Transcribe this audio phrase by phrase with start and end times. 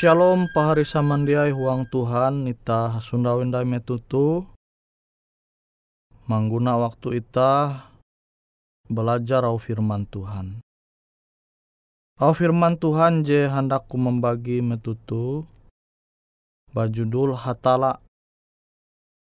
[0.00, 4.48] Shalom pahari samandiai huang Tuhan ita Sunda Winda metutu
[6.24, 7.84] mangguna waktu ita
[8.88, 10.64] belajar au firman Tuhan.
[12.16, 15.44] Au firman Tuhan je hendakku membagi metutu
[16.72, 18.00] bajudul hatala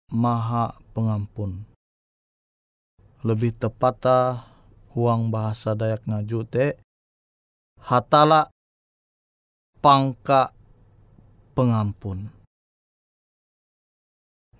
[0.08, 1.68] maha pengampun.
[3.20, 4.48] Lebih tepatnya
[4.96, 6.48] huang bahasa Dayak ngaju
[7.84, 8.53] hatala
[9.84, 10.48] pangka
[11.52, 12.32] pengampun.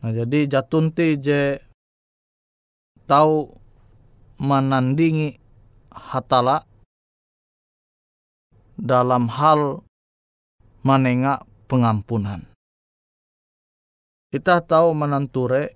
[0.05, 1.57] Nah jadi jatunti je
[3.09, 3.49] tahu
[4.37, 5.41] menandingi
[5.89, 6.69] hatala
[8.77, 9.81] dalam hal
[10.85, 12.45] menengak pengampunan.
[14.29, 15.73] Kita tahu menanture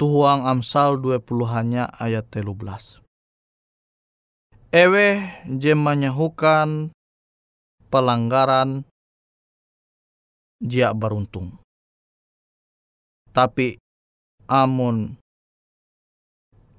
[0.00, 3.04] tuhuang Amsal 20 hanya ayat 13.
[4.72, 5.28] Ewe
[5.60, 6.88] je menyehukan
[7.94, 8.82] pelanggaran
[10.58, 11.62] jia beruntung.
[13.30, 13.78] Tapi
[14.50, 15.14] amun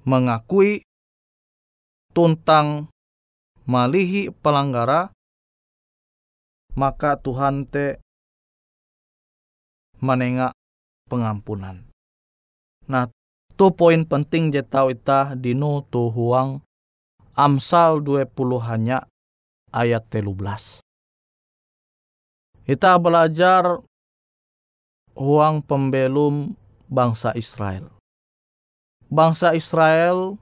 [0.04, 0.84] mengakui
[2.12, 2.92] tuntang
[3.64, 5.08] malihi pelanggara
[6.76, 7.96] maka Tuhan te
[10.04, 10.52] menengak
[11.08, 11.88] pengampunan.
[12.92, 13.08] Nah,
[13.56, 16.60] tu poin penting je tau ita dinu tu huang
[17.32, 18.32] Amsal 20
[18.68, 19.08] hanya
[19.72, 20.85] ayat 13.
[22.66, 23.78] Kita belajar
[25.14, 26.58] huang pembelum
[26.90, 27.94] bangsa Israel.
[29.06, 30.34] Bangsa Israel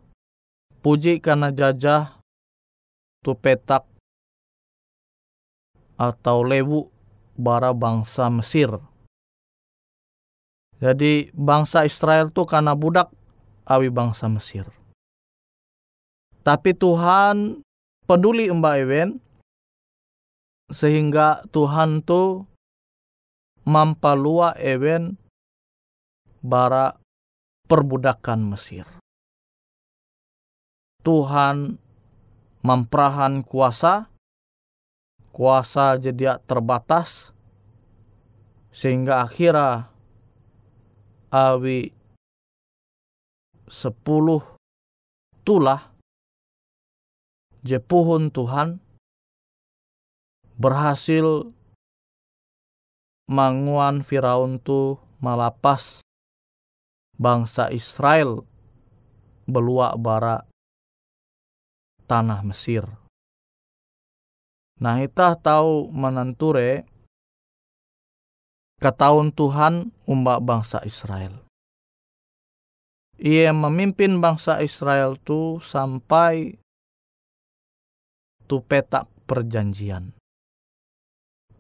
[0.81, 2.17] puji karena jajah
[3.21, 3.85] tu petak
[6.01, 6.89] atau lewu
[7.37, 8.73] bara bangsa Mesir.
[10.81, 13.13] Jadi bangsa Israel tu karena budak
[13.69, 14.65] awi bangsa Mesir.
[16.41, 17.61] Tapi Tuhan
[18.09, 19.24] peduli Mbak Ewen
[20.75, 22.51] sehingga Tuhan tu
[23.63, 25.15] mampalua Ewen
[26.43, 26.99] bara
[27.71, 28.83] perbudakan Mesir.
[31.07, 31.79] Tuhan
[32.67, 34.11] memperahan kuasa,
[35.31, 37.31] kuasa jadi terbatas,
[38.75, 39.95] sehingga akhirnya
[41.31, 41.95] awi
[43.71, 44.43] sepuluh
[45.41, 45.93] tulah
[47.65, 48.84] jepuhun Tuhan
[50.55, 51.51] berhasil
[53.27, 56.05] manguan Firaun tu malapas
[57.19, 58.45] bangsa Israel
[59.49, 60.45] beluak bara
[62.05, 62.85] tanah Mesir.
[64.81, 66.85] Nah kita tahu menenture
[68.83, 71.41] ketahun Tuhan umbak bangsa Israel.
[73.17, 76.59] Ia memimpin bangsa Israel tu sampai
[78.51, 80.13] tu petak perjanjian.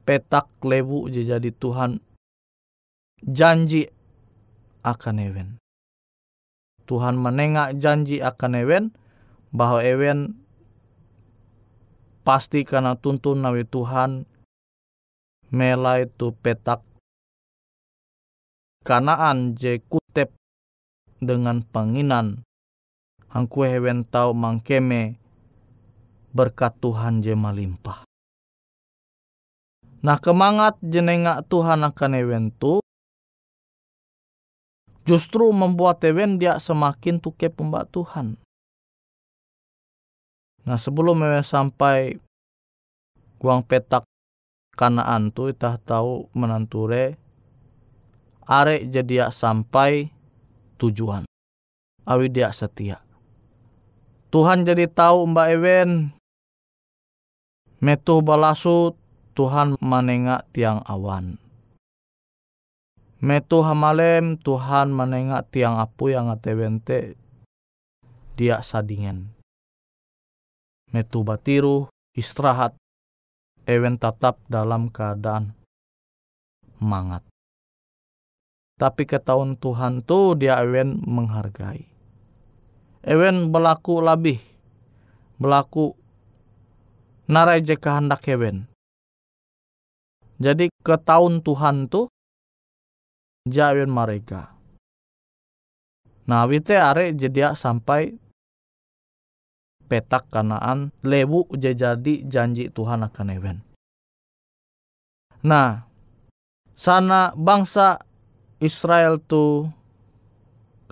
[0.04, 2.00] Petak lewu jadi Tuhan
[3.24, 3.88] janji
[4.84, 5.48] akan ewen.
[6.84, 8.84] Tuhan menengak janji akan ewen
[9.48, 10.36] bahwa ewen
[12.20, 14.28] pasti karena tuntun nawi Tuhan
[15.48, 16.84] melai tu petak
[18.84, 20.36] kanaan je kutep
[21.24, 22.44] dengan penginan
[23.32, 25.16] hangku hewen tau mangkeme
[26.36, 28.03] berkat Tuhan je malimpah.
[30.04, 32.84] Nah kemangat jenengak Tuhan akan ewen tu
[35.08, 38.36] justru membuat ewen dia semakin tuke pembak Tuhan.
[40.68, 42.20] Nah sebelum ewen sampai
[43.40, 44.04] guang petak
[44.76, 47.16] kanaan tu itah tahu menanture
[48.44, 50.12] arek jadi sampai
[50.76, 51.24] tujuan.
[52.04, 53.00] Awi dia setia.
[54.28, 55.90] Tuhan jadi tahu Mbak Ewen
[57.80, 58.92] Metu balasu
[59.34, 61.42] Tuhan menengak tiang awan.
[63.18, 67.18] Metu hamalem Tuhan menengak tiang apu yang atewente
[68.38, 69.34] dia sadingen.
[70.94, 72.78] Metu batiru istirahat
[73.66, 75.58] ewen tetap dalam keadaan
[76.78, 77.26] mangat.
[78.78, 81.90] Tapi ketahuan Tuhan tu dia ewen menghargai.
[83.02, 84.38] Ewen berlaku lebih,
[85.42, 85.98] berlaku
[87.26, 88.70] narai je kehendak hewen.
[90.44, 92.04] Jadi ke tahun Tuhan tu
[93.48, 94.52] jawen mereka.
[96.28, 98.12] Nah wite are jadi sampai
[99.88, 103.58] petak kanaan lewu jadi janji Tuhan akan hewen.
[105.40, 105.88] Nah
[106.76, 108.04] sana bangsa
[108.60, 109.68] Israel tu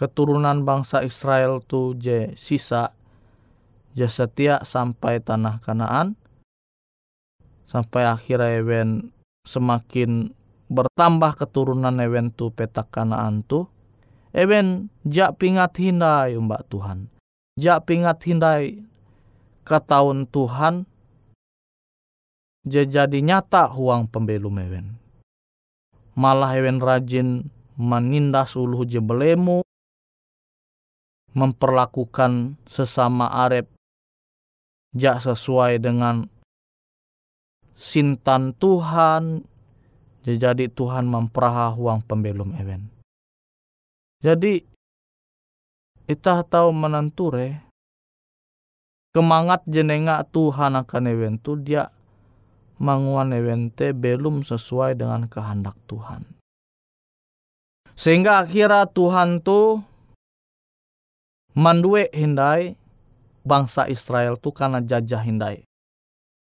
[0.00, 2.96] keturunan bangsa Israel tu je sisa
[3.92, 6.16] je setia sampai tanah kanaan
[7.68, 10.32] sampai akhirnya ewen semakin
[10.72, 13.68] bertambah keturunan ewen tu petak kanaan tu
[14.32, 17.12] ewen jak pingat hindai mbak Tuhan.
[17.60, 18.80] Jak pingat hindai
[19.62, 20.88] ke tahun Tuhan
[22.64, 24.86] jadi nyata huang pembelum ewen.
[26.16, 29.60] Malah ewen rajin menindas ulu je belemu
[31.32, 33.68] memperlakukan sesama arep
[34.92, 36.28] jak sesuai dengan
[37.82, 39.42] sintan Tuhan
[40.22, 42.86] jadi Tuhan memperaha huang pembelum ewen
[44.22, 44.62] jadi
[46.06, 47.58] kita tahu menenture
[49.10, 51.90] kemangat jenenga Tuhan akan ewen tu dia
[52.78, 56.22] manguan ewen te belum sesuai dengan kehendak Tuhan
[57.98, 59.82] sehingga akhirnya Tuhan tu
[61.52, 62.78] mandue hindai
[63.42, 65.66] bangsa Israel tu karena jajah hindai.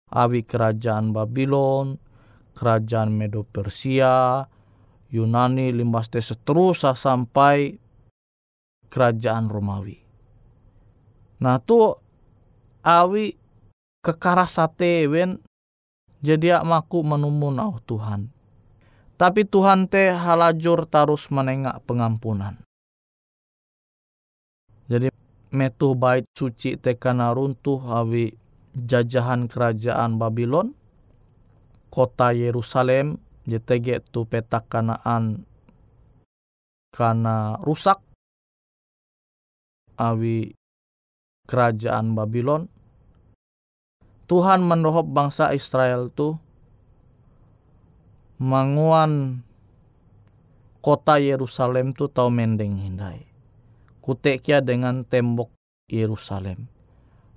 [0.09, 2.01] Awi kerajaan Babylon,
[2.57, 4.45] kerajaan Medo Persia,
[5.09, 7.77] Yunani limbas seterusnya sampai
[8.89, 9.97] kerajaan Romawi.
[11.45, 11.93] Nah tu
[12.85, 13.37] awi
[14.05, 15.41] kekarasate wen
[16.25, 18.29] jadi maku menumun au Tuhan.
[19.19, 22.63] Tapi Tuhan teh halajur tarus menengak pengampunan.
[24.87, 25.11] Jadi
[25.51, 28.31] metu bait suci tekana runtuh awi
[28.85, 30.75] jajahan kerajaan Babylon
[31.89, 33.19] kota Yerusalem
[33.49, 35.49] JTG tu petak kanaan
[36.93, 37.97] karena rusak.
[39.99, 40.55] Awi
[41.49, 42.71] kerajaan Babylon
[44.29, 46.37] Tuhan mendohop bangsa Israel tu
[48.39, 49.43] manguan
[50.85, 53.27] kota Yerusalem tu tau mendeng hindai.
[54.05, 55.51] Kutekia dengan tembok
[55.89, 56.69] Yerusalem.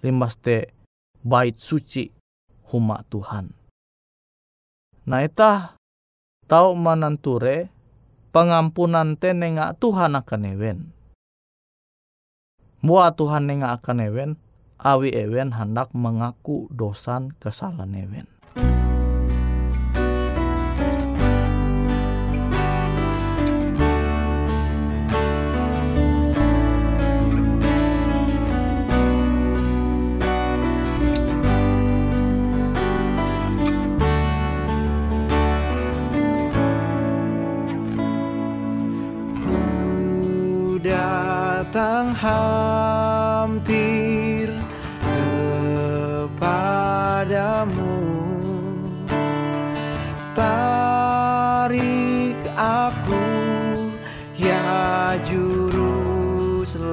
[0.03, 0.75] Limbas te
[1.21, 2.09] bait suci
[2.73, 3.53] huma Tuhan.
[5.05, 5.77] Nah itah
[6.45, 7.69] tau mananture
[8.31, 10.77] pengampunan te nenga Tuhan akan ewen.
[12.81, 14.31] Mua Tuhan nenga akan ewen,
[14.81, 18.27] awi ewen hendak mengaku dosan kesalahan ewen.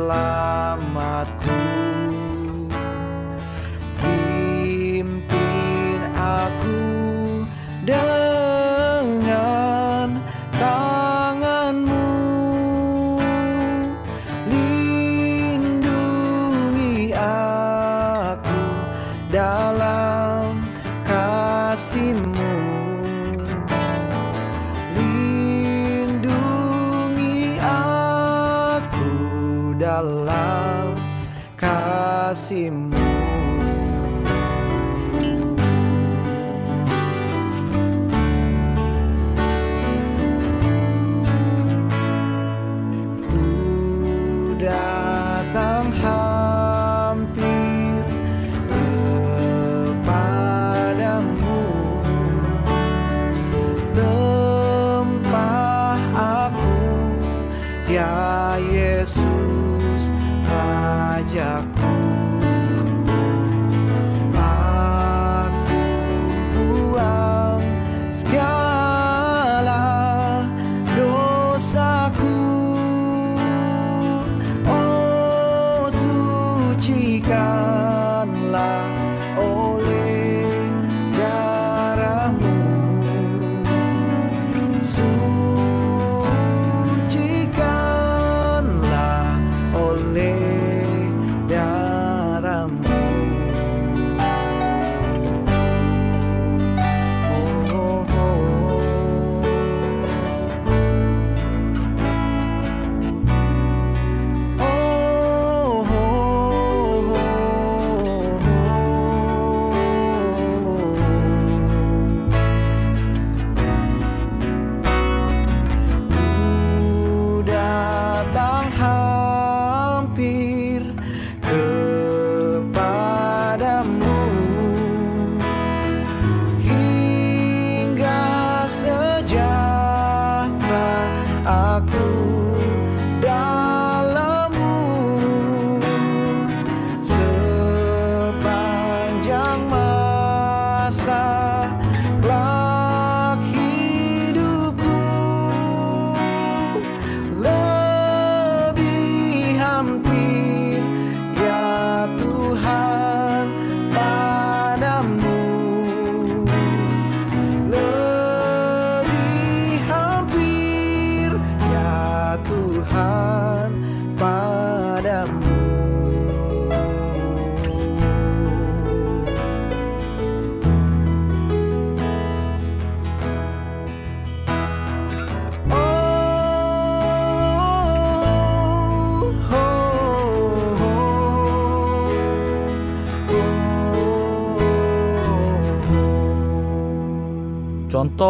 [0.09, 0.48] lá.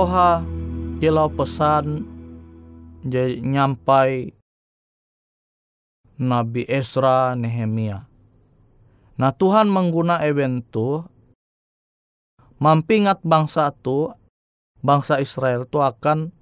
[0.08, 0.40] Contoh
[1.04, 2.00] kilau pesan
[3.04, 4.32] je nyampai
[6.16, 8.08] Nabi Esra Nehemia.
[9.20, 11.04] Nah Tuhan mengguna event itu
[12.56, 14.08] mampingat bangsa itu,
[14.80, 16.32] bangsa Israel itu akan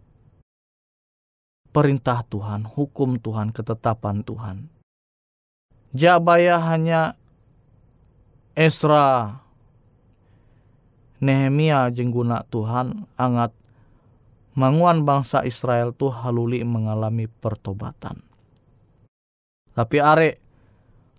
[1.74, 4.56] perintah Tuhan, hukum Tuhan, ketetapan Tuhan.
[5.90, 7.18] Jabaya hanya
[8.54, 9.42] Esra
[11.16, 13.56] Nehemia jengguna Tuhan angat
[14.52, 18.20] manguan bangsa Israel tu haluli mengalami pertobatan.
[19.76, 20.40] Tapi are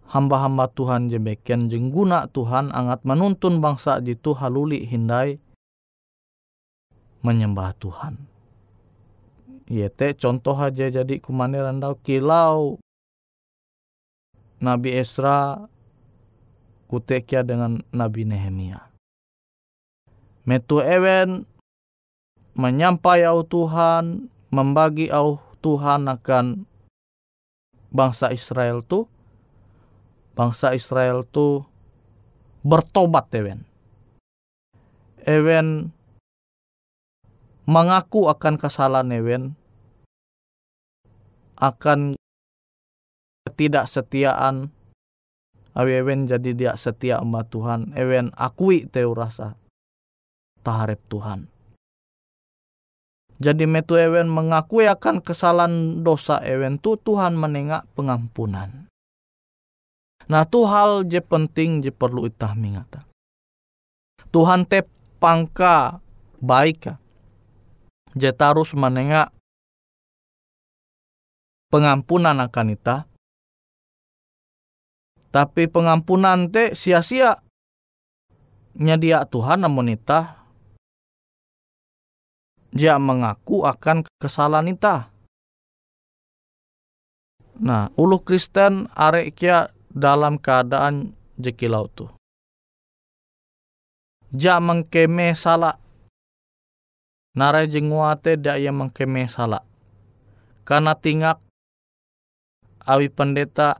[0.09, 5.37] hamba-hamba Tuhan jebeken jengguna Tuhan angat menuntun bangsa jitu haluli hindai
[7.21, 8.17] menyembah Tuhan.
[9.67, 12.79] Yete contoh aja jadi kumane randau kilau
[14.63, 15.67] Nabi Esra
[16.87, 18.86] kutekia dengan Nabi Nehemia.
[20.47, 21.43] Metu ewen
[22.55, 26.63] menyampai au Tuhan, membagi au Tuhan akan
[27.91, 29.11] bangsa Israel tu,
[30.39, 31.67] bangsa Israel tu
[32.63, 33.67] bertobat ewen.
[35.27, 35.91] Ewen
[37.67, 39.43] mengaku akan kesalahan ewen,
[41.59, 42.15] akan
[43.43, 44.71] ketidaksetiaan,
[45.75, 49.59] awi ewen jadi dia setia sama Tuhan, ewen akui teu rasa
[50.67, 51.47] taharep Tuhan
[53.37, 58.89] jadi metu ewen mengakui akan kesalahan dosa ewen tu Tuhan menengak pengampunan.
[60.25, 63.05] Nah tu hal je penting je perlu itah mingata.
[64.33, 64.81] Tuhan te
[65.21, 66.01] pangka
[66.41, 66.97] baik
[68.17, 69.29] je tarus menengak
[71.69, 73.05] pengampunan akan ita.
[75.29, 77.37] Tapi pengampunan te sia-sia
[78.73, 80.36] nyadia Tuhan namun ita
[82.71, 85.09] dia mengaku akan kesalahan ita.
[87.57, 92.05] Nah, ulu Kristen arek kia dalam keadaan jekilau tu.
[94.29, 95.79] Ja mengkeme salah.
[97.37, 99.65] Narai jenguate dak yang mengkeme salah.
[100.67, 101.41] Karena tingak
[102.85, 103.77] awi pendeta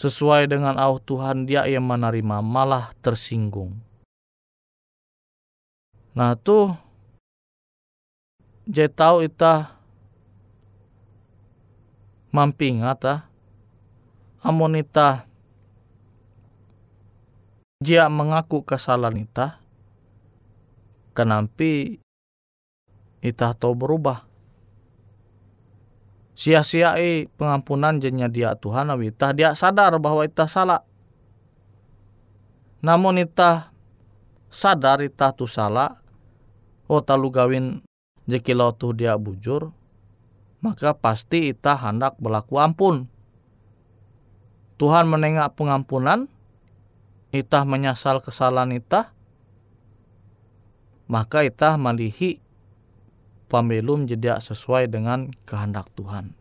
[0.00, 3.89] sesuai dengan au Tuhan dia yang menerima malah tersinggung.
[6.14, 6.74] Nah tuh
[8.66, 9.78] je tahu ita
[12.30, 13.26] mamping ata
[14.42, 15.26] amun ita
[17.82, 19.58] jia mengaku kesalahan ita
[21.14, 21.98] kenampi
[23.20, 24.24] ita tahu berubah.
[26.40, 30.80] Sia-siai pengampunan jenya dia Tuhan ita dia sadar bahwa ita salah.
[32.80, 33.69] Namun ita
[34.50, 35.96] sadar ita tu salah
[36.90, 37.86] oh talu gawin
[38.26, 39.70] jekilo tuh dia bujur,
[40.58, 43.06] maka pasti ita hendak berlaku ampun.
[44.74, 46.26] Tuhan menengak pengampunan,
[47.30, 49.14] itah menyesal kesalahan itah,
[51.06, 52.42] maka itah malihi
[53.46, 56.34] pembelum jeda sesuai dengan kehendak Tuhan.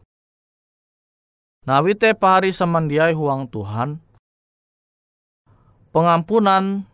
[1.67, 4.02] Nah, wite pahari samandiai huang Tuhan,
[5.93, 6.88] pengampunan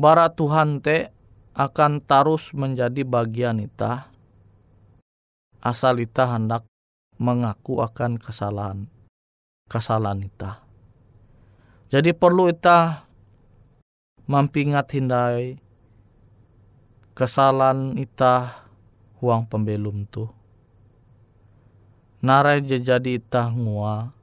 [0.00, 1.12] barat Tuhan te
[1.52, 4.08] akan terus menjadi bagian ita
[5.60, 6.64] asal ita hendak
[7.20, 8.88] mengaku akan kesalahan
[9.68, 10.64] kesalahan ita.
[11.92, 13.04] Jadi perlu ita
[14.24, 15.60] mampingat hindai
[17.12, 18.66] kesalahan ita
[19.20, 20.32] huang pembelum tu.
[22.24, 24.16] Narai je jadi ita ngua.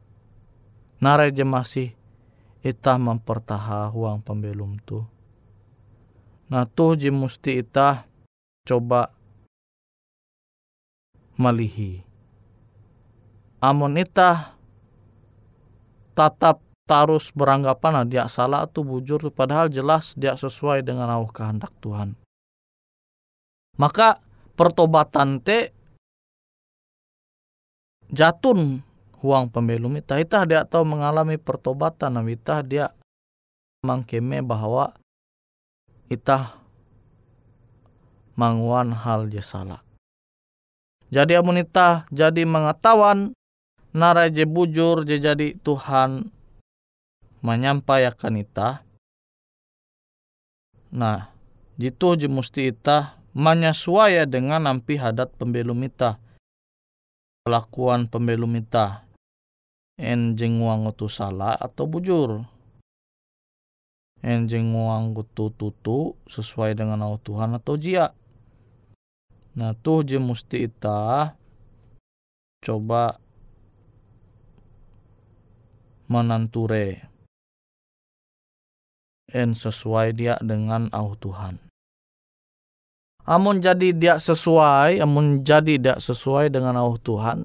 [0.97, 1.93] Narai je masih
[2.65, 5.05] ita mempertaha huang pembelum tu
[6.47, 8.07] Tuh ji musti ita
[8.63, 9.11] coba
[11.35, 11.99] malihi.
[13.59, 14.55] Amun ita
[16.15, 21.75] tatap tarus beranggapan nah dia salah tuh bujur padahal jelas dia sesuai dengan Allah kehendak
[21.83, 22.15] Tuhan.
[23.75, 24.23] Maka
[24.55, 25.75] pertobatan te
[28.07, 28.79] jatun
[29.19, 32.95] huang pembelum ita ita dia tahu mengalami pertobatan nah ita dia
[33.83, 34.95] mangkeme bahwa
[36.07, 36.59] itah
[38.37, 39.81] manguan hal je salah.
[41.07, 43.31] Jadi amun itah jadi mengetahuan
[43.95, 46.29] narai je bujur je jadi Tuhan
[47.39, 48.83] menyampaikan itah.
[50.91, 51.31] Nah,
[51.79, 56.19] jitu je musti itah menyesuaikan dengan nampi hadat pembelum itah.
[57.47, 59.07] Pelakuan pembelum itah.
[59.97, 62.45] En jenguang itu salah atau bujur.
[64.25, 68.13] Enjing nguang kutu tutu sesuai dengan au Tuhan atau jia.
[69.57, 71.33] Nah tuh je musti ita
[72.61, 73.17] coba
[76.07, 77.03] menanture
[79.33, 81.59] en sesuai dia dengan au Tuhan.
[83.27, 87.43] Amun jadi dia sesuai, amun jadi dia sesuai dengan au Tuhan,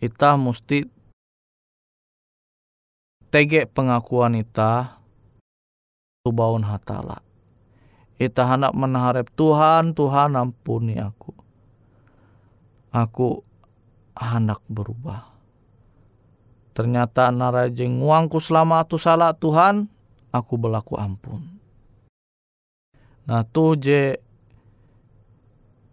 [0.00, 0.88] ita mesti
[3.28, 4.99] tege pengakuan ita
[6.30, 7.18] tubaun hatala.
[8.22, 11.34] Ita hendak menaharap Tuhan, Tuhan ampuni aku.
[12.94, 13.42] Aku
[14.14, 15.26] hendak berubah.
[16.70, 19.90] Ternyata narajeng uangku selama tu salah Tuhan,
[20.30, 21.42] aku berlaku ampun.
[23.26, 24.14] Nah tu je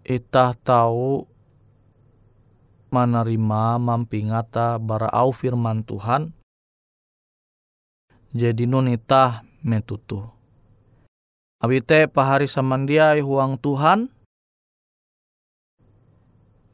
[0.05, 1.25] ita tahu
[2.93, 6.31] menerima mampingata bara au firman Tuhan
[8.31, 10.23] jadi nun ita metutu
[11.59, 14.07] abite pahari samandiai huang Tuhan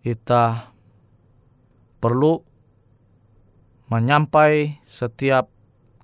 [0.05, 0.69] ita
[1.97, 2.43] perlu
[3.89, 5.49] menyampai setiap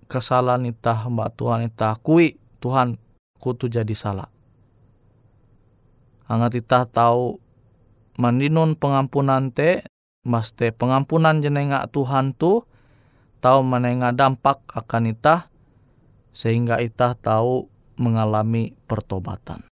[0.10, 3.00] kesalahan ita mbak Tuhan ita kui Tuhan
[3.40, 4.28] kutu jadi salah.
[6.30, 7.42] Angat ita tahu
[8.20, 9.88] mandinun pengampunan te,
[10.28, 12.68] maste pengampunan jenenga Tuhan tu,
[13.42, 15.49] tahu menenga dampak akan ita,
[16.32, 17.68] sehingga ita tahu
[18.00, 19.70] mengalami pertobatan.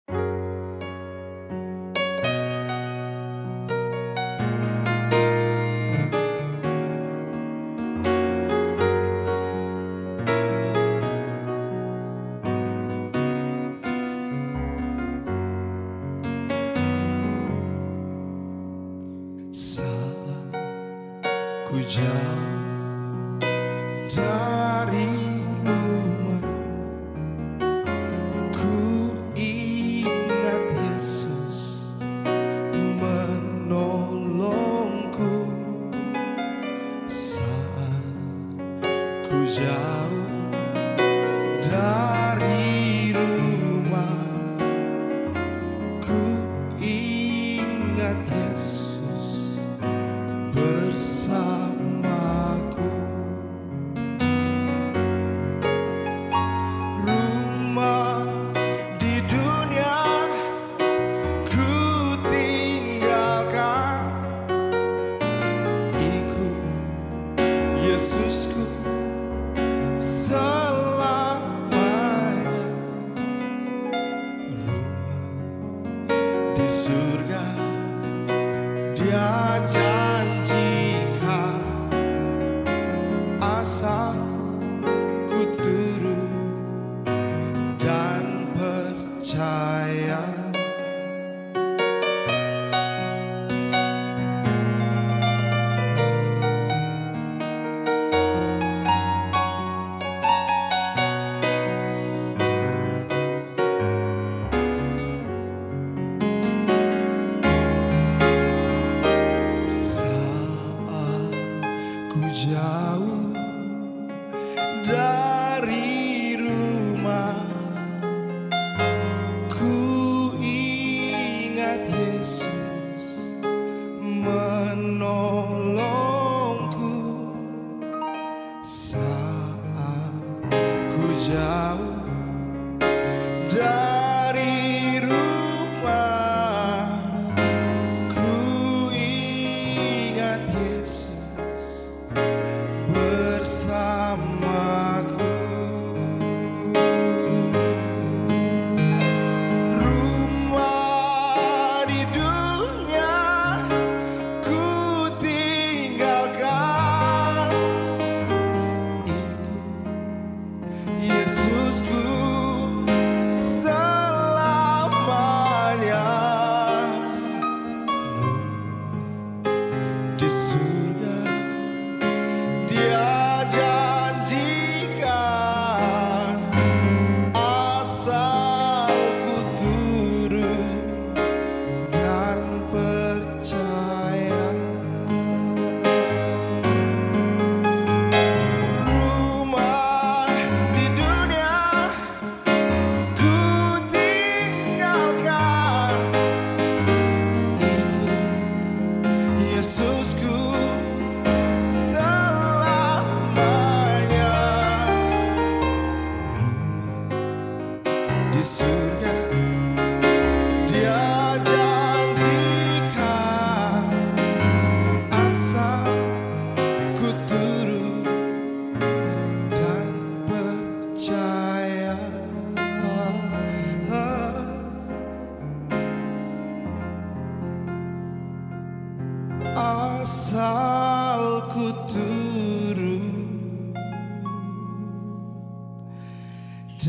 [124.76, 125.65] and all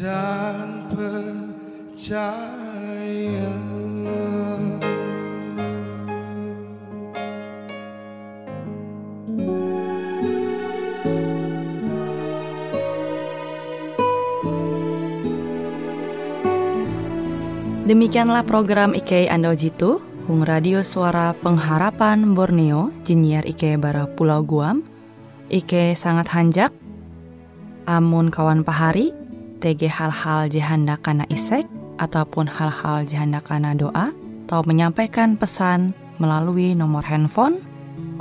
[0.06, 2.30] dan percaya.
[17.86, 24.82] Demikianlah program IK Ando Jitu, Hung Radio Suara Pengharapan Borneo, Jinier IK Bara Pulau Guam,
[25.50, 26.74] IK sangat hanjak,
[27.86, 29.14] amun kawan pahari,
[29.66, 31.66] TG hal-hal jihanda kana isek,
[31.98, 34.14] ataupun hal-hal jihanda kana doa,
[34.46, 35.90] atau menyampaikan pesan
[36.22, 37.58] melalui nomor handphone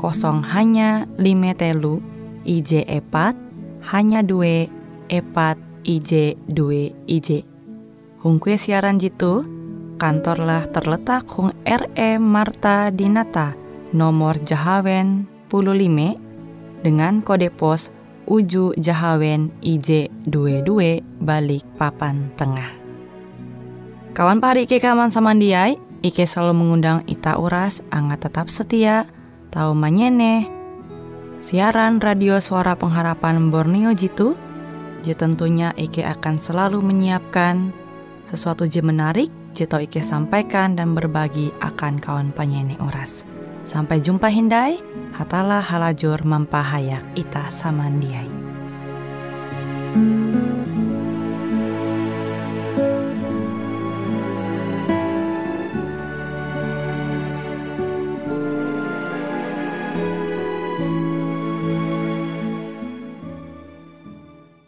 [0.01, 2.01] kosong hanya lima telu
[2.49, 3.38] IJ epat
[3.93, 4.65] hanya dua
[5.13, 7.45] epat IJ dua IJ.
[8.25, 9.45] Hung kue siaran jitu,
[10.01, 13.53] kantorlah terletak Hung RE Marta Dinata,
[13.93, 17.93] nomor Jahawen 15 dengan kode pos
[18.25, 22.73] Uju Jahawen IJ22 balik papan tengah.
[24.17, 29.05] Kawan pari Ike kaman samandiai, Ike selalu mengundang Ita Uras, angga tetap setia,
[29.53, 30.49] tahu manyene,
[31.38, 34.33] siaran radio suara pengharapan Borneo Jitu,
[35.05, 37.69] je tentunya Ike akan selalu menyiapkan
[38.25, 43.23] sesuatu je menarik Jito Ike sampaikan dan berbagi akan kawan penyanyi oras.
[43.63, 44.77] Sampai jumpa Hindai,
[45.15, 48.28] hatalah halajur mempahayak ita samandiai.